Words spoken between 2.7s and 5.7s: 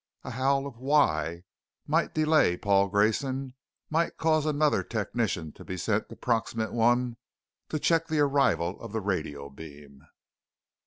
Grayson; might cause another technician to